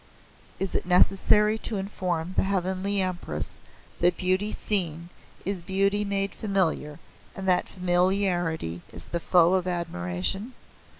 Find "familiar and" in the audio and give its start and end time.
6.33-7.47